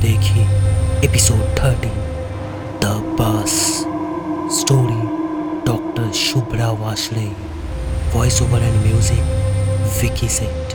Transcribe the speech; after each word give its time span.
देखिए 0.00 0.42
episode 1.04 1.40
thirty 1.58 1.88
the 2.82 2.92
bus 3.20 3.52
story 4.60 5.02
doctor 5.66 6.10
Shubhra 6.12 6.70
Washle 6.70 7.24
voice 8.14 8.40
over 8.42 8.62
and 8.62 8.76
music 8.86 9.20
Vicky 10.02 10.28
set 10.28 10.74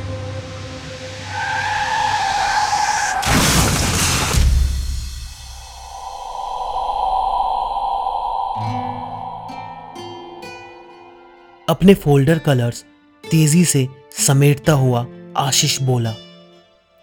अपने 11.69 11.94
folder 11.94 12.39
colours 12.39 12.85
तेज़ी 13.23 13.65
से 13.65 13.87
समेटता 14.28 14.73
हुआ 14.73 15.05
आशीष 15.37 15.81
बोला, 15.81 16.13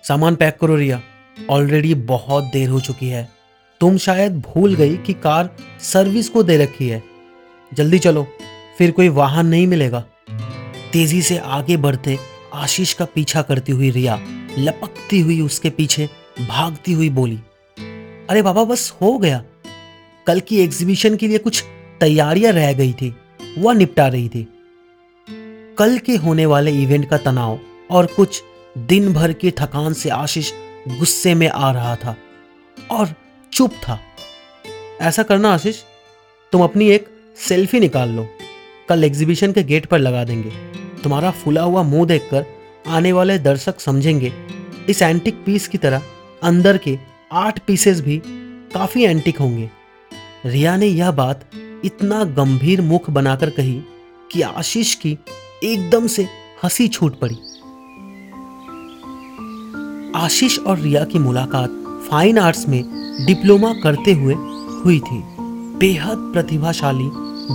सामान 0.05 0.35
पैक 0.35 0.59
करो 0.61 0.77
रिया। 0.77 1.03
ऑलरेडी 1.37 1.95
बहुत 1.95 2.45
देर 2.45 2.69
हो 2.69 2.81
चुकी 2.81 3.09
है। 3.09 3.29
तुम 3.81 3.97
शायद 3.99 4.41
भूल 4.41 4.75
गई 4.75 4.97
कि 4.97 5.13
कार 5.13 5.51
सर्विस 5.83 6.29
को 6.29 6.43
दे 6.43 6.57
रखी 6.57 6.89
है। 6.89 7.03
जल्दी 7.73 7.99
चलो, 7.99 8.27
फिर 8.79 8.91
कोई 8.91 9.09
वाहन 9.09 9.47
नहीं 9.47 9.67
मिलेगा। 9.67 10.05
तेज़ी 10.93 11.23
से 11.23 11.39
आगे 11.39 11.77
बढ़ते 11.77 12.19
आशीष 12.55 12.93
का 12.95 13.05
पीछा 13.05 13.43
करती 13.43 13.73
हुई 13.73 13.91
रिया 13.91 14.19
लपकती 14.59 15.21
हुई 15.21 15.41
उसके 15.41 15.71
पीछे 15.71 16.09
भागती 16.41 16.93
हुई 16.93 17.09
बोली, 17.11 17.37
अरे 18.31 18.43
बाबा, 18.43 18.65
बस 18.65 18.93
हो 19.03 19.17
गया। 19.19 19.43
कल 20.27 20.41
की 20.41 20.59
एग्जीबिशन 20.59 21.17
के 21.17 21.29
लिए 21.29 21.39
कुछ 21.39 21.63
तैयारियाँ 22.01 22.53
रह 22.53 22.73
गई 22.73 22.93
थी, 22.93 23.15
वह 23.59 23.75
निपटा 23.75 24.07
रही 24.07 24.29
थी। 24.29 24.47
कल 25.79 25.99
के 25.99 26.17
होने 26.17 26.47
वाले 26.47 26.73
इवेंट 26.73 27.09
का 27.11 27.17
तनाव 27.17 27.59
और 27.91 28.07
कुछ 28.07 28.43
दिन 28.79 29.13
भर 29.13 29.33
की 29.33 29.51
थकान 29.51 29.93
से 29.93 30.09
आशीष 30.11 30.53
गुस्से 30.89 31.35
में 31.35 31.49
आ 31.49 31.73
रहा 31.73 31.97
था 31.97 32.17
और 32.91 33.15
चुप 33.53 33.71
था। 33.71 34.01
ऐसा 35.01 35.23
करना 35.23 35.55
आशीष, 35.55 35.77
तुम 36.53 36.63
अपनी 36.63 36.91
एक 36.91 37.09
सेल्फी 37.37 37.81
निकाल 37.81 38.09
लो। 38.09 38.29
कल 38.89 39.05
एग्जीबिशन 39.05 39.53
के 39.53 39.63
गेट 39.63 39.87
पर 39.87 39.99
लगा 39.99 40.25
देंगे। 40.25 40.51
तुम्हारा 41.03 41.31
फूला 41.31 41.63
हुआ 41.63 41.83
मुँह 41.83 42.07
देखकर 42.07 42.47
आने 42.89 43.13
वाले 43.13 43.39
दर्शक 43.39 43.81
समझेंगे। 43.81 44.33
इस 44.89 45.03
एंटिक 45.03 45.45
पीस 45.45 45.69
की 45.69 45.79
तरह 45.79 46.03
अंदर 46.43 46.79
के 46.79 46.99
आठ 47.33 47.59
पीसेस 47.59 48.01
भी 48.01 48.23
काफ़ी 48.75 49.05
एंटिक 49.05 49.39
होंगे। 49.39 49.71
रिया 50.47 50.77
ने 50.77 50.87
यह 50.87 51.11
बात 51.11 51.51
इतना 51.85 52.25
गंभीर 52.25 52.81
मुख 52.81 53.11
बनाकर 53.11 53.51
कही 53.51 53.83
कि 54.33 54.43
आशीष 54.43 54.95
की 54.95 55.19
एकदम 55.65 56.07
से 56.07 56.29
हँसी 56.63 56.89
छूट 56.89 57.19
पड़ी। 57.19 57.37
आशीष 60.17 60.59
और 60.59 60.79
रिया 60.79 61.05
की 61.05 61.19
मुलाकात 61.19 61.71
फाइन 62.11 62.39
आर्ट्स 62.39 62.69
में 62.69 62.83
डिप्लोमा 63.27 63.73
करते 63.83 64.13
हुए 64.13 64.35
हुई 64.85 64.99
थी। 65.01 65.23
बेहद 65.79 66.31
प्रतिभाशाली 66.33 67.09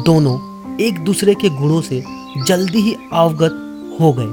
दोनों 0.03 0.37
एक 0.81 0.99
दूसरे 0.99 1.35
के 1.35 1.49
गुणों 1.49 1.81
से 1.81 2.03
जल्दी 2.47 2.81
ही 2.81 2.95
अवगत 3.13 3.97
हो 4.01 4.13
गए 4.13 4.31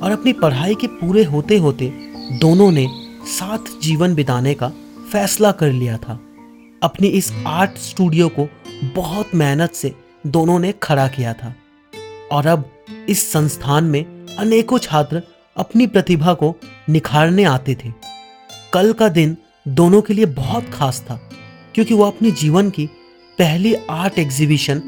और 0.00 0.10
अपनी 0.10 0.32
पढ़ाई 0.32 0.74
के 0.74 0.86
पूरे 0.86 1.24
होते 1.24 1.58
होते 1.58 1.92
दोनों 2.32 2.70
ने 2.72 2.86
साथ 3.26 3.80
जीवन 3.82 4.14
बिताने 4.14 4.54
का 4.54 4.68
फैसला 5.12 5.52
कर 5.52 5.72
लिया 5.72 5.96
था। 5.96 6.20
अपनी 6.82 7.08
इस 7.08 7.32
आर्ट 7.46 7.78
स्टूडियो 7.78 8.28
को 8.28 8.48
बहुत 8.94 9.34
मेहनत 9.34 9.72
से 9.72 9.94
दोनों 10.26 10.58
ने 10.58 10.74
खड़ा 10.82 11.08
किया 11.08 11.32
था 11.32 11.54
और 12.32 12.46
अब 12.46 12.70
इस 13.08 13.32
संस्थान 13.32 13.84
में 13.84 14.04
अनेकों 14.38 14.78
छात्र 14.78 15.22
अपनी 15.56 15.86
प्रतिभा 15.86 16.34
को 16.34 16.54
निखारने 16.92 17.44
आते 17.44 17.74
थे। 17.74 17.92
कल 18.72 18.92
का 18.92 19.08
दिन 19.08 19.36
दोनों 19.68 20.00
के 20.02 20.14
लिए 20.14 20.26
बहुत 20.26 20.68
खास 20.68 21.00
था, 21.00 21.20
क्योंकि 21.74 21.94
वो 21.94 22.04
अपने 22.04 22.30
जीवन 22.30 22.70
की 22.70 22.86
पहली 23.38 23.74
आर्ट 23.90 24.18
एग्जीबिशन 24.18 24.82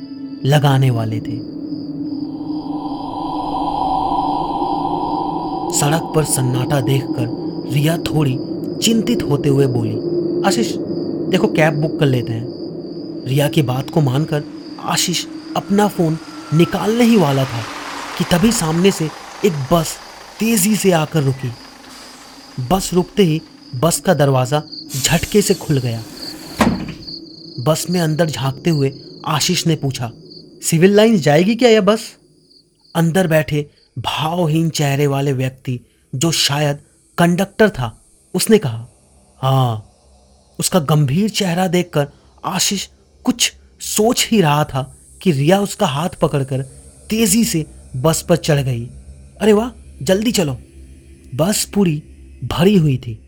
लगाने 0.44 0.90
वाले 0.90 1.20
थे। 1.20 1.36
सड़क 5.78 6.12
पर 6.14 6.24
सन्नाटा 6.24 6.80
देखकर 6.80 7.72
रिया 7.72 7.96
थोड़ी 7.98 8.36
चिंतित 8.82 9.22
होते 9.22 9.48
हुए 9.48 9.66
बोली, 9.66 9.96
आशीष, 10.46 10.74
देखो 11.30 11.48
कैब 11.48 11.80
बुक 11.80 11.98
कर 12.00 12.06
लेते 12.06 12.32
हैं। 12.32 13.24
रिया 13.26 13.48
की 13.48 13.62
बात 13.62 13.90
को 13.90 14.00
मानकर 14.00 14.44
आशीष 14.84 15.24
अपना 15.56 15.88
फ़ोन 15.88 16.18
निकालने 16.54 17.04
ही 17.04 17.16
वाला 17.16 17.44
था, 17.44 17.62
कि 18.18 18.24
तभी 18.24 18.52
सामने 18.52 18.90
से 18.90 19.10
एक 19.44 19.52
बस 19.72 19.96
तेज़ी 20.40 20.76
से 20.76 20.90
आकर 20.92 21.22
रुकी। 21.22 21.52
बस 22.60 22.90
रुकते 22.94 23.22
ही 23.22 23.40
बस 23.74 24.00
का 24.00 24.14
दरवाज़ा 24.14 24.62
झटके 24.96 25.42
से 25.42 25.54
खुल 25.54 25.78
गया। 25.78 26.02
बस 27.64 27.86
में 27.90 28.00
अंदर 28.00 28.30
झांकते 28.30 28.70
हुए 28.70 28.92
आशीष 29.26 29.66
ने 29.66 29.76
पूछा, 29.76 30.10
सिविल 30.62 30.94
लाइन 30.96 31.18
जाएगी 31.18 31.54
क्या 31.54 31.68
यह 31.68 31.80
बस? 31.80 32.00
अंदर 32.94 33.26
बैठे 33.26 33.66
भावहीन 33.98 34.68
चेहरे 34.70 35.06
वाले 35.06 35.32
व्यक्ति, 35.32 35.80
जो 36.12 36.30
शायद 36.30 36.78
कंडक्टर 37.18 37.70
था, 37.70 37.96
उसने 38.34 38.58
कहा 38.58 38.86
हाँ। 39.40 39.90
उसका 40.58 40.80
गंभीर 40.80 41.28
चेहरा 41.30 41.66
देखकर 41.66 42.06
आशीष 42.44 42.86
कुछ 43.24 43.52
सोच 43.80 44.26
ही 44.30 44.40
रहा 44.40 44.64
था 44.64 44.82
कि 45.20 45.32
रिया 45.32 45.60
उसका 45.60 45.86
हाथ 45.86 46.08
पकड़कर 46.22 46.62
तेज़ी 47.10 47.44
से 47.44 47.64
बस 47.96 48.24
पर 48.28 48.36
चढ़ 48.36 48.60
गई। 48.60 48.84
अरे 49.40 49.52
वाह, 49.52 49.70
जल्दी 50.02 50.32
चलो। 50.32 50.56
बस 51.34 51.64
पूरी 51.64 52.02
भरी 52.44 52.76
हुई 52.76 52.96
थी। 52.98 53.18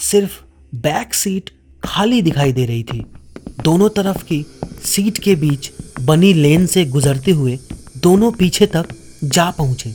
सिर्फ़ 0.00 0.40
बैक 0.76 1.14
सीट 1.14 1.50
खाली 1.82 2.20
दिखाई 2.22 2.52
दे 2.52 2.64
रही 2.66 2.82
थी। 2.82 3.04
दोनों 3.64 3.88
तरफ़ 3.88 4.22
की 4.24 4.44
सीट 4.84 5.18
के 5.18 5.34
बीच 5.36 5.70
बनी 6.00 6.32
लेन 6.34 6.66
से 6.66 6.84
गुजरते 6.86 7.30
हुए 7.30 7.58
दोनों 7.98 8.30
पीछे 8.32 8.66
तक 8.66 8.88
जा 9.24 9.50
पहुँचे। 9.50 9.94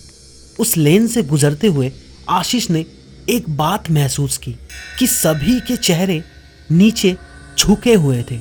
उस 0.60 0.76
लेन 0.78 1.08
से 1.08 1.24
गुजरते 1.24 1.68
हुए 1.68 1.92
आशीष 2.30 2.70
ने 2.70 2.86
एक 3.30 3.50
बात 3.50 3.90
महसूस 3.92 4.38
की 4.38 4.56
कि 5.00 5.08
सभी 5.08 5.60
के 5.60 5.76
चेहरे 5.78 6.22
नीचे 6.70 7.16
झुके 7.60 7.94
हुए 7.96 8.22
थे। 8.24 8.38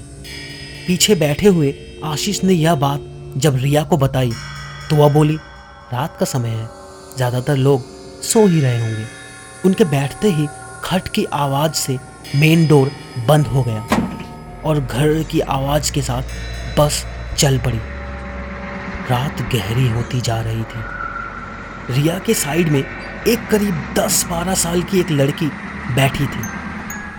पीछे 0.87 1.15
बैठे 1.15 1.49
हुए 1.49 1.75
आशीष 2.05 2.43
ने 2.45 2.55
यह 2.55 2.75
बात 2.77 3.35
जब 3.37 3.57
रिया 3.57 3.83
को 3.83 3.97
बताई 3.97 4.33
तो 4.91 4.97
वह 4.97 5.13
बोली, 5.13 5.37
रात 5.93 6.17
का 6.21 6.27
समय 6.27 6.49
है। 6.49 6.69
ज़्यादातर 7.17 7.57
लोग 7.57 7.85
सो 8.23 8.47
ही 8.47 8.61
रहे 8.61 8.81
होंगे। 8.81 9.05
उनके 9.65 9.85
बैठते 9.85 10.31
ही 10.31 10.47
खट 10.85 11.09
की 11.09 11.25
आवाज़ 11.25 11.73
से 11.73 11.99
मेन 12.37 12.67
डोर 12.67 12.91
बंद 13.27 13.47
हो 13.47 13.63
गया 13.63 13.87
और 14.65 14.81
घर 14.81 15.23
की 15.23 15.41
आवाज़ 15.41 15.93
के 15.93 16.03
साथ 16.03 16.23
बस 16.79 17.05
चल 17.39 17.59
पड़ी। 17.59 17.79
रात 19.11 19.43
गहरी 19.43 19.89
होती 19.89 20.21
जा 20.21 20.41
रही 20.41 20.63
थी। 20.63 20.85
रिया 21.91 22.19
के 22.19 22.35
साइड 22.35 22.69
में 22.69 22.81
एक 23.29 23.47
करीब 23.49 23.95
10-12 23.99 24.55
साल 24.55 24.83
की 24.83 25.01
एक 25.01 25.11
लड़की 25.11 25.47
बैठी 25.95 26.27
थी। 26.27 26.43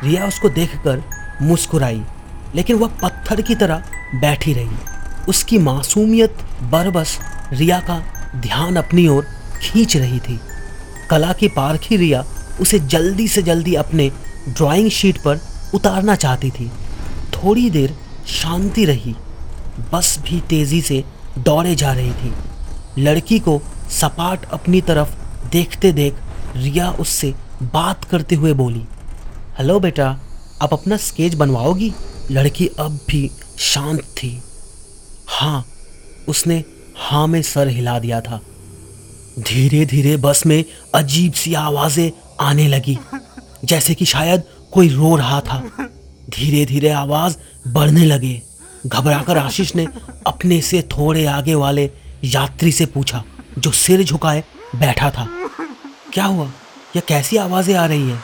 रिया 0.03 0.25
उसको 0.25 0.49
देखकर 0.49 1.03
मुस्कुराई, 1.41 2.03
लेकिन 2.55 2.75
वह 2.75 2.87
पत्थर 3.03 3.41
की 3.41 3.55
तरह 3.55 3.83
बैठी 4.15 4.53
रही। 4.53 4.77
उसकी 5.29 5.57
मासूमियत 5.57 6.37
बरबस 6.63 7.17
रिया 7.53 7.79
का 7.79 7.99
ध्यान 8.35 8.75
अपनी 8.75 9.07
ओर 9.07 9.25
खींच 9.61 9.97
रही 9.97 10.19
थी। 10.19 10.39
कला 11.09 11.33
की 11.33 11.47
पारखी 11.47 11.97
रिया 11.97 12.25
उसे 12.61 12.79
जल्दी 12.79 13.27
से 13.27 13.41
जल्दी 13.41 13.73
अपने 13.75 14.09
ड्राइंग 14.49 14.89
शीट 14.89 15.17
पर 15.17 15.39
उतारना 15.73 16.15
चाहती 16.15 16.49
थी। 16.51 16.69
थोड़ी 17.33 17.69
देर 17.69 17.95
शांति 18.27 18.85
रही। 18.85 19.15
बस 19.93 20.17
भी 20.19 20.39
तेज़ी 20.41 20.81
से 20.81 21.03
दौड़े 21.37 21.75
जा 21.75 21.91
रही 21.93 22.11
थी। 22.13 22.33
लड़की 22.97 23.39
को 23.39 23.61
सपाट 23.91 24.45
अपनी 24.45 24.81
तरफ़ 24.81 25.15
देखते 25.49 25.91
देख 25.91 26.15
रिया 26.55 26.89
उससे 26.91 27.33
बात 27.63 28.03
करते 28.03 28.35
हुए 28.35 28.53
बोली, 28.53 28.83
हेलो 29.57 29.79
बेटा, 29.79 30.07
आप 30.61 30.73
अपना 30.73 30.97
स्केच 30.97 31.33
बनवाओगी? 31.33 31.93
लड़की 32.31 32.67
अब 32.79 32.99
भी 33.07 33.29
शांत 33.59 34.01
थी। 34.17 34.41
हाँ 35.27 35.65
उसने 36.27 36.63
हाँ 36.97 37.27
में 37.27 37.41
सर 37.41 37.67
हिला 37.67 37.97
दिया 37.99 38.21
था। 38.21 38.39
धीरे 39.37 39.85
धीरे 39.85 40.15
बस 40.17 40.45
में 40.45 40.63
अजीब 40.95 41.33
सी 41.33 41.53
आवाज़ें 41.53 42.11
आने 42.41 42.67
लगी, 42.67 42.97
जैसे 43.65 43.95
कि 43.95 44.05
शायद 44.05 44.43
कोई 44.73 44.89
रो 44.89 45.15
रहा 45.15 45.39
था। 45.41 45.59
धीरे 46.29 46.65
धीरे 46.65 46.89
आवाज़ 46.89 47.35
बढ़ने 47.67 48.05
लगे। 48.05 48.41
घबराकर 48.85 49.37
आशीष 49.37 49.75
ने 49.75 49.85
अपने 50.27 50.61
से 50.61 50.81
थोड़े 50.91 51.25
आगे 51.25 51.55
वाले 51.55 51.89
यात्री 52.23 52.71
से 52.71 52.85
पूछा, 52.85 53.23
जो 53.57 53.71
सिर 53.71 54.03
झुकाए 54.03 54.43
बैठा 54.75 55.09
था, 55.09 55.27
क्या 56.13 56.25
हुआ? 56.25 56.51
यह 56.95 57.01
कैसी 57.07 57.37
आवाज़ें 57.37 57.75
आ 57.75 57.85
रही 57.85 58.09
है? 58.09 58.19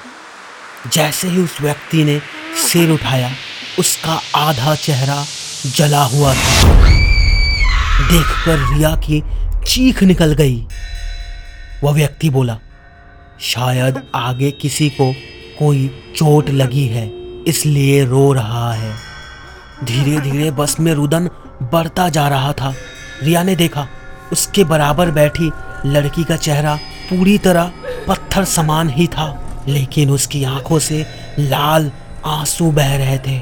जैसे 0.94 1.28
ही 1.28 1.42
उस 1.42 1.62
व्यक्ति 1.62 2.04
ने 2.04 2.20
सिर 2.64 2.90
उठाया, 2.92 3.32
उसका 3.80 4.22
आधा 4.36 4.76
चेहरा 4.76 5.24
जला 5.66 6.04
हुआ 6.06 6.34
था। 6.34 6.82
देखकर 8.04 8.58
रिया 8.74 8.96
की 9.00 9.22
चीख 9.68 10.04
निकल 10.04 10.34
गई। 10.34 10.66
वह 11.84 11.92
व्यक्ति 11.92 12.30
बोला, 12.30 12.58
शायद 13.42 14.02
आगे 14.16 14.52
किसी 14.52 14.90
को 14.92 15.12
कोई 15.60 15.88
चोट 16.16 16.50
लगी 16.50 16.86
है, 16.88 17.08
इसलिए 17.48 18.04
रो 18.06 18.32
रहा 18.34 18.72
है। 18.74 18.94
धीरे 19.86 20.20
धीरे 20.22 20.52
बस 20.52 20.76
में 20.80 20.94
रुदन 20.94 21.30
बढ़ता 21.64 22.08
जा 22.10 22.28
रहा 22.28 22.54
था। 22.54 22.74
रिया 23.24 23.44
ने 23.44 23.56
देखा, 23.56 23.88
उसके 24.32 24.64
बराबर 24.64 25.12
बैठी 25.12 25.52
लड़की 25.86 26.24
का 26.24 26.36
चेहरा 26.38 26.76
पूरी 27.10 27.38
तरह 27.38 27.72
पत्थर 28.08 28.46
समान 28.46 28.90
ही 28.90 29.08
था, 29.08 29.64
लेकिन 29.68 30.10
उसकी 30.10 30.44
आँखों 30.46 30.80
से 30.80 31.06
लाल 31.40 31.92
आँसू 32.26 32.72
बह 32.72 32.96
रहे 32.98 33.18
थे। 33.18 33.42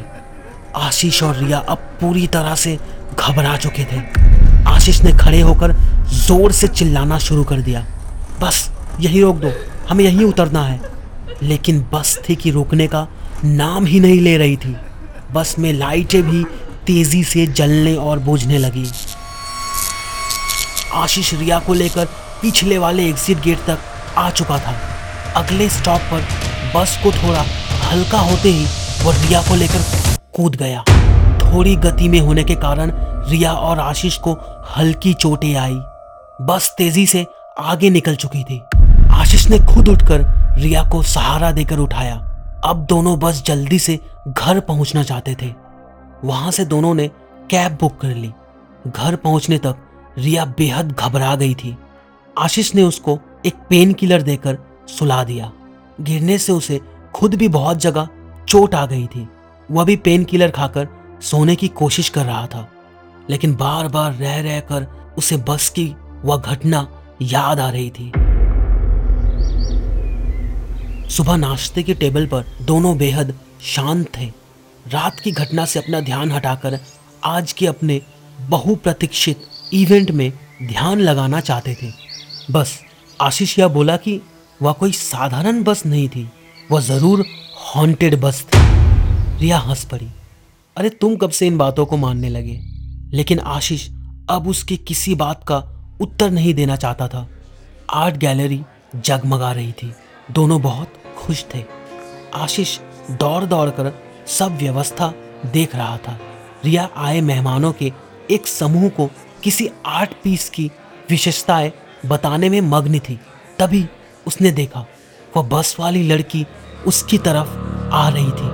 आशीष 0.77 1.23
और 1.23 1.35
रिया 1.35 1.57
अब 1.59 1.77
पूरी 2.01 2.27
तरह 2.27 2.55
से 2.55 2.77
घबरा 3.15 3.55
चुके 3.57 3.85
थे। 3.85 4.01
आशीष 4.69 5.01
ने 5.01 5.11
खड़े 5.17 5.39
होकर 5.41 5.73
ज़ोर 6.17 6.51
से 6.51 6.67
चिल्लाना 6.67 7.17
शुरू 7.19 7.43
कर 7.43 7.61
दिया। 7.61 7.85
बस, 8.41 8.71
यही 8.99 9.21
रोक 9.21 9.35
दो। 9.35 9.51
हमें 9.89 10.05
यहीं 10.05 10.25
उतरना 10.25 10.63
है। 10.63 10.91
लेकिन 11.43 11.85
बस 11.93 12.19
थी 12.29 12.35
कि 12.35 12.51
रुकने 12.51 12.87
का 12.87 13.07
नाम 13.45 13.85
ही 13.85 13.99
नहीं 13.99 14.21
ले 14.21 14.37
रही 14.37 14.57
थी। 14.57 14.77
बस 15.31 15.55
में 15.59 15.73
लाइटें 15.73 16.23
भी 16.23 16.43
तेज़ी 16.87 17.23
से 17.23 17.47
जलने 17.47 17.95
और 17.95 18.19
बुझने 18.19 18.57
लगी। 18.57 18.91
आशीष 20.93 21.33
रिया 21.33 21.59
को 21.59 21.73
लेकर 21.73 22.05
पिछले 22.41 22.77
वाले 22.77 23.09
एग्जिट 23.09 23.39
गेट 23.39 23.57
तक 23.57 23.77
आ 24.17 24.29
चुका 24.29 24.59
था। 24.59 24.75
अगले 25.35 25.69
स्टॉप 25.69 26.01
पर 26.01 26.27
बस 26.75 26.99
को 27.03 27.11
थोड़ा 27.11 27.45
हल्का 27.83 28.19
होते 28.19 28.49
ही 28.49 28.65
वो 29.03 29.11
रिया 29.11 29.41
को 29.41 29.55
लेकर 29.55 29.81
कूद 30.33 30.55
गया। 30.55 30.83
थोड़ी 31.37 31.75
गति 31.75 32.09
में 32.09 32.19
होने 32.19 32.43
के 32.43 32.55
कारण 32.55 32.91
रिया 33.29 33.53
और 33.53 33.79
आशीष 33.79 34.17
को 34.17 34.39
हल्की 34.77 35.13
चोटें 35.13 35.55
आई। 35.55 35.79
बस 36.45 36.75
तेज़ी 36.77 37.05
से 37.05 37.27
आगे 37.61 37.89
निकल 37.89 38.15
चुकी 38.15 38.43
थी। 38.43 38.61
आशीष 39.11 39.47
ने 39.47 39.59
खुद 39.59 39.89
उठकर 39.89 40.21
रिया 40.57 40.83
को 40.83 41.03
सहारा 41.03 41.51
देकर 41.51 41.77
उठाया। 41.77 42.15
अब 42.63 42.85
दोनों 42.89 43.19
बस 43.19 43.43
जल्दी 43.45 43.79
से 43.79 43.99
घर 44.27 44.59
पहुँचना 44.59 45.03
चाहते 45.03 45.35
थे। 45.41 45.53
वहाँ 46.25 46.51
से 46.51 46.65
दोनों 46.65 46.93
ने 46.93 47.07
कैब 47.49 47.77
बुक 47.81 47.97
कर 48.01 48.07
ली। 48.07 48.31
घर 48.87 49.15
पहुँचने 49.15 49.57
तक 49.57 49.75
रिया 50.17 50.45
बेहद 50.45 50.91
घबरा 50.91 51.35
गई 51.35 51.53
थी। 51.53 51.77
आशीष 52.39 52.75
ने 52.75 52.83
उसको 52.83 53.19
एक 53.45 53.53
पेन 53.69 53.93
किलर 53.93 54.21
देकर 54.21 54.57
सुला 54.87 55.23
दिया। 55.23 55.51
गिरने 56.01 56.37
से 56.37 56.51
उसे 56.51 56.81
खुद 57.13 57.35
भी 57.35 57.47
बहुत 57.47 57.77
जगह 57.77 58.07
चोट 58.47 58.75
आ 58.75 58.85
गई 58.85 59.07
थी। 59.07 59.29
वह 59.71 59.83
भी 59.83 59.95
पेन 59.95 60.23
किलर 60.23 60.51
खाकर 60.51 60.87
सोने 61.21 61.55
की 61.55 61.67
कोशिश 61.67 62.09
कर 62.09 62.25
रहा 62.25 62.47
था। 62.47 62.67
लेकिन 63.29 63.55
बार 63.55 63.87
बार 63.87 64.13
रह 64.13 64.41
रह 64.41 64.59
कर 64.59 64.87
उसे 65.17 65.37
बस 65.37 65.69
की 65.69 65.95
वह 66.25 66.37
घटना 66.37 66.87
याद 67.21 67.59
आ 67.59 67.69
रही 67.69 67.89
थी। 67.89 68.11
सुबह 71.09 71.35
नाश्ते 71.37 71.83
के 71.83 71.93
टेबल 71.93 72.25
पर 72.25 72.45
दोनों 72.61 72.97
बेहद 72.97 73.33
शांत 73.61 74.07
थे। 74.17 74.25
रात 74.87 75.19
की 75.19 75.31
घटना 75.31 75.65
से 75.65 75.79
अपना 75.79 75.99
ध्यान 75.99 76.31
हटाकर 76.31 76.79
आज 77.23 77.51
के 77.51 77.67
अपने 77.67 78.01
बहुप्रतीक्षित 78.49 79.41
इवेंट 79.73 80.11
में 80.11 80.31
ध्यान 80.63 80.99
लगाना 80.99 81.39
चाहते 81.39 81.77
थे। 81.83 81.91
बस 82.51 82.79
आशीष 83.21 83.59
यह 83.59 83.67
बोला 83.67 83.97
कि 83.97 84.21
वह 84.61 84.71
कोई 84.71 84.91
साधारण 84.91 85.63
बस 85.63 85.85
नहीं 85.85 86.09
थी, 86.09 86.29
वह 86.71 86.81
ज़रूर 86.81 87.25
हॉन्टेड 87.75 88.19
बस 88.21 88.41
थी। 88.43 88.59
रिया 89.39 89.57
हंस 89.57 89.85
पड़ी। 89.85 90.07
अरे 90.77 90.89
तुम 90.89 91.15
कब 91.15 91.29
से 91.29 91.47
इन 91.47 91.57
बातों 91.57 91.85
को 91.85 91.97
मानने 91.97 92.29
लगे? 92.29 92.59
लेकिन 93.17 93.39
आशीष, 93.39 93.89
अब 94.29 94.47
उसकी 94.47 94.77
किसी 94.77 95.15
बात 95.15 95.43
का 95.43 95.80
उत्तर 96.01 96.29
नहीं 96.31 96.53
देना 96.53 96.75
चाहता 96.75 97.07
था। 97.07 97.29
आर्ट 97.93 98.17
गैलरी 98.17 98.63
जगमगा 98.95 99.51
रही 99.51 99.71
थी। 99.71 99.93
दोनों 100.31 100.61
बहुत 100.61 100.93
खुश 101.17 101.45
थे। 101.55 101.65
आशीष 102.35 102.79
दौड़ 103.11 103.43
दौड़ 103.43 103.69
कर 103.69 104.03
सब 104.27 104.57
व्यवस्था 104.57 105.13
देख 105.45 105.75
रहा 105.75 105.97
था। 105.97 106.19
रिया 106.65 106.89
आए 106.97 107.21
मेहमानों 107.21 107.71
के 107.71 107.91
एक 108.31 108.47
समूह 108.47 108.89
को 108.89 109.09
किसी 109.43 109.69
आर्ट 109.85 110.13
पीस 110.23 110.49
की 110.49 110.71
विशेषताएँ 111.09 111.73
बताने 112.05 112.49
में 112.49 112.61
मग्न 112.61 112.99
थी। 112.99 113.19
तभी 113.59 113.89
उसने 114.27 114.51
देखा, 114.51 114.85
वह 115.37 115.43
बस 115.43 115.75
वाली 115.79 116.03
लड़की 116.03 116.45
उसकी 116.87 117.17
तरफ़ 117.17 117.49
आ 117.93 118.09
रही 118.09 118.31
थी। 118.31 118.47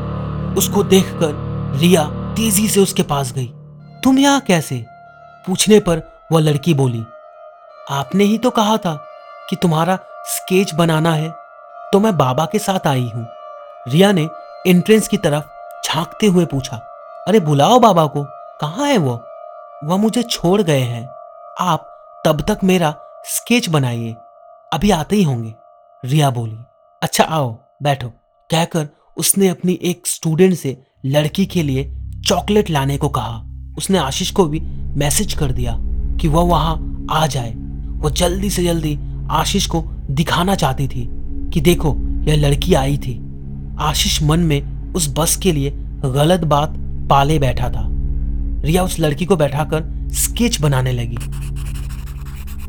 उसको 0.56 0.84
देखकर 0.84 1.34
रिया 1.80 2.04
तेज़ी 2.06 2.68
से 2.68 2.80
उसके 2.80 3.04
पास 3.04 3.34
गई। 3.34 3.48
तुम 4.04 4.20
यहाँ 4.20 4.42
कैसे? 4.42 4.86
पूछने 5.48 5.80
पर 5.80 6.22
वह 6.32 6.42
लड़की 6.42 6.74
बोली 6.74 7.04
आपने 7.88 8.24
ही 8.24 8.38
तो 8.38 8.50
कहा 8.50 8.78
था 8.78 8.94
कि 9.50 9.56
तुम्हारा 9.56 9.98
स्केच 10.28 10.74
बनाना 10.74 11.14
है 11.14 11.30
तो 11.94 12.00
मैं 12.00 12.16
बाबा 12.18 12.46
के 12.46 12.60
साथ 12.60 12.88
आई 12.88 13.10
हूँ। 13.10 13.26
रिया 13.88 14.12
ने 14.12 14.28
एंट्रेंस 14.68 15.08
की 15.08 15.18
तरफ़ 15.18 15.44
झांकते 15.86 16.28
हुए 16.28 16.46
पूछा, 16.46 16.78
अरे 17.28 17.40
बुलाओ 17.40 17.80
बाबा 17.80 18.06
को, 18.06 18.24
कहाँ 18.62 18.88
है 18.88 18.98
वो? 18.98 19.12
वह 19.84 19.98
मुझे 19.98 20.24
छोड़ 20.24 20.62
गए 20.62 20.80
हैं। 20.80 21.08
आप 21.60 21.88
तब 22.26 22.42
तक 22.42 22.64
मेरा 22.64 22.94
स्केच 23.26 23.70
बनाइए, 23.70 24.16
अभी 24.72 24.92
आते 24.92 25.16
ही 25.16 25.24
होंगे। 25.24 25.54
रिया 26.04 26.30
बोली 26.30 26.58
अच्छा 27.02 27.24
आओ, 27.24 27.58
बैठो। 27.84 28.10
कहकर 28.50 28.88
उसने 29.18 29.48
अपनी 29.48 29.80
एक 29.84 30.08
स्टूडेंट 30.08 30.56
से 30.56 30.78
लड़की 31.06 31.46
के 31.46 31.64
लिए 31.64 31.92
चॉकलेट 32.28 32.70
लाने 32.70 32.98
को 32.98 33.10
कहा। 33.10 33.42
उसने 33.78 33.98
आशीष 33.98 34.32
को 34.32 34.46
भी 34.46 34.60
मैसेज 34.98 35.34
कर 35.34 35.52
दिया 35.52 35.78
कि 36.20 36.28
वह 36.28 36.44
वहाँ 36.44 37.08
आ 37.12 37.26
जाए। 37.28 37.54
वो 37.98 38.10
जल्दी 38.10 38.50
से 38.50 38.64
जल्दी 38.64 39.00
आशीष 39.32 39.66
को 39.66 39.86
दिखाना 40.12 40.56
चाहती 40.56 40.88
थी 40.88 41.10
कि 41.54 41.62
देखो, 41.62 41.98
यह 42.00 42.36
लड़की 42.36 42.74
आई 42.74 42.98
थी। 42.98 43.22
आशीष 43.80 44.24
मन 44.24 44.40
में 44.40 44.94
उस 44.94 45.16
बस 45.18 45.36
के 45.36 45.52
लिए 45.52 45.72
गलत 46.06 46.44
बात 46.44 46.74
पाले 47.10 47.40
बैठा 47.40 47.70
था। 47.70 47.88
रिया 48.62 48.84
उस 48.84 49.00
लड़की 49.00 49.26
को 49.26 49.36
बैठाकर 49.36 50.10
स्केच 50.12 50.62
बनाने 50.62 50.92
लगी। 50.92 51.18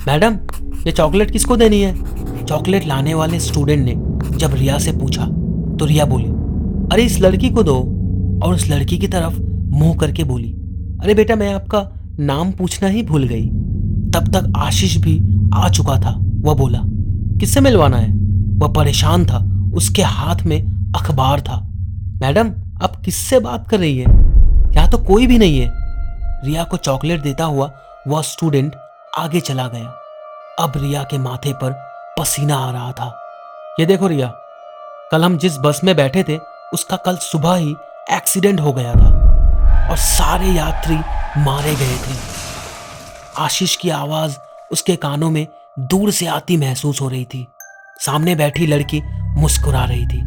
मैडम, 0.09 0.35
ये 0.87 0.93
चॉकलेट 0.93 1.31
किसको 1.31 1.57
देनी 1.57 1.81
है? 1.81 2.19
चॉकलेट 2.45 2.87
लाने 2.87 3.15
वाले 3.15 3.41
स्टूडेंट 3.41 3.85
ने 3.85 3.95
जब 4.37 4.55
रिया 4.55 4.79
से 4.79 4.93
पूछा 4.93 5.25
तो 5.77 5.85
रिया 5.85 6.05
बोली, 6.05 6.29
अरे, 6.93 7.03
इस 7.03 7.21
लड़की 7.21 7.51
को 7.51 7.63
दो। 7.63 7.95
और 8.45 8.55
उस 8.55 8.71
लड़की 8.71 8.99
की 8.99 9.09
तरफ़ 9.09 9.41
मुँह 9.71 9.97
करके 9.97 10.25
बोली, 10.25 10.53
अरे 11.03 11.15
बेटा, 11.15 11.37
मैं 11.37 11.55
आपका 11.55 11.91
नाम 12.21 12.53
पूछना 12.53 12.89
ही 12.89 13.03
भूल 13.03 13.29
गई। 13.29 13.51
तब 14.19 14.29
तक 14.29 14.53
आशीष 14.57 14.97
भी 14.97 15.21
आ 15.55 15.69
चुका 15.69 15.97
था। 15.97 16.19
वह 16.41 16.55
बोला, 16.55 16.79
किससे 17.39 17.61
मिलवाना 17.61 17.97
है? 17.97 18.09
वह 18.59 18.69
परेशान 18.69 19.27
था। 19.27 19.71
उसके 19.77 20.03
हाथ 20.03 20.37
में 20.37 20.63
अखबार 20.97 21.41
था। 21.41 21.57
मैडम, 22.21 22.49
आप 22.85 22.97
किससे 23.05 23.41
बात 23.41 23.69
कर 23.69 23.79
रही 23.79 23.99
है? 23.99 24.05
यहाँ 24.75 24.91
तो 24.91 24.99
कोई 24.99 25.27
भी 25.27 25.39
नहीं 25.39 25.61
है। 25.61 25.71
रिया 26.45 26.65
को 26.65 26.77
चॉकलेट 26.77 27.23
देता 27.23 27.45
हुआ 27.45 27.71
वह 28.09 28.23
स्टूडेंट 28.23 28.75
आगे 29.19 29.41
चला 29.41 29.69
गया। 29.69 29.95
अब 30.65 30.73
रिया 30.77 31.03
के 31.03 31.19
माथे 31.19 31.53
पर 31.53 31.73
पसीना 32.19 32.57
आ 32.57 32.71
रहा 32.71 32.93
था। 32.93 33.21
ये 33.81 33.87
देखो 33.87 34.07
रिया, 34.07 34.33
कल 35.13 35.25
हम 35.25 35.39
जिस 35.39 35.59
बस 35.59 35.81
में 35.85 35.97
बैठे 35.97 36.23
थे, 36.29 36.39
उसका 36.75 36.97
कल 36.97 37.17
सुबह 37.17 37.55
ही 37.55 37.77
एक्सीडेंट 38.13 38.61
हो 38.61 38.73
गया 38.73 38.93
था 38.93 39.09
और 39.91 39.97
सारे 39.97 40.47
यात्री 40.47 40.97
मारे 41.45 41.75
गए 41.75 41.97
थे। 41.97 42.38
आशीष 43.39 43.77
की 43.77 43.91
आवाज़ 43.91 44.37
उसके 44.73 44.97
कानों 44.97 45.31
में 45.31 45.47
दूर 45.79 46.11
से 46.11 46.27
आती 46.27 46.57
महसूस 46.57 47.01
हो 47.01 47.09
रही 47.09 47.25
थी। 47.25 47.47
सामने 48.01 48.35
बैठी 48.35 48.67
लड़की 48.67 49.03
मुस्कुरा 49.41 49.85
रही 49.85 50.07
थी। 50.07 50.23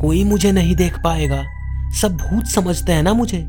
कोई 0.00 0.24
मुझे 0.24 0.52
नहीं 0.52 0.76
देख 0.76 0.98
पाएगा। 1.04 1.44
सब 1.90 2.16
भूत 2.16 2.46
समझते 2.46 2.92
हैं 2.92 3.02
ना 3.02 3.12
मुझे? 3.12 3.42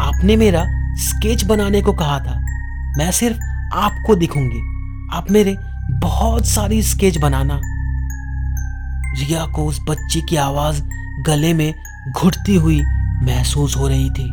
आपने 0.00 0.36
मेरा 0.36 0.64
स्केच 0.96 1.44
बनाने 1.44 1.82
को 1.82 1.92
कहा 1.92 2.20
था। 2.20 2.34
मैं 2.98 3.10
सिर्फ़ 3.10 3.38
आपको 3.74 4.14
दिखूँगी। 4.14 4.58
आप 5.16 5.26
मेरे 5.30 5.56
बहुत 5.90 6.46
सारी 6.46 6.82
स्केच 6.82 7.16
बनाना। 7.16 7.60
रिया 9.18 9.46
को 9.46 9.64
उस 9.64 9.80
बच्ची 9.88 10.22
की 10.22 10.36
आवाज़ 10.36 10.82
गले 11.26 11.54
में 11.54 11.74
घुटती 12.16 12.54
हुई 12.54 12.82
महसूस 13.22 13.76
हो 13.76 13.88
रही 13.88 14.10
थी 14.10 14.30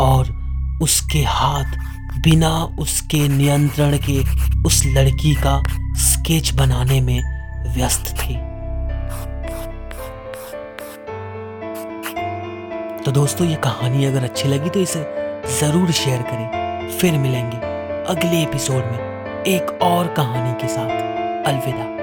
और 0.00 0.46
उसके 0.82 1.24
हाथ 1.28 1.95
बिना 2.18 2.50
उसके 2.78 3.26
नियंत्रण 3.28 3.96
के 4.08 4.18
उस 4.64 4.82
लड़की 4.86 5.34
का 5.34 5.62
स्केच 5.96 6.52
बनाने 6.54 7.00
में 7.00 7.20
व्यस्त 7.74 8.14
थी। 8.18 8.34
तो 13.04 13.12
दोस्तों, 13.12 13.46
ये 13.46 13.54
कहानी 13.54 14.04
अगर 14.04 14.24
अच्छी 14.24 14.48
लगी 14.48 14.70
तो 14.70 14.80
इसे 14.80 15.04
ज़रूर 15.60 15.90
शेयर 15.90 16.22
करें। 16.22 16.96
फिर 16.98 17.18
मिलेंगे 17.18 17.56
अगले 18.08 18.42
एपिसोड 18.42 18.84
में 18.84 19.44
एक 19.46 19.78
और 19.82 20.14
कहानी 20.14 20.52
के 20.62 20.68
साथ। 20.68 21.46
अलविदा। 21.46 21.95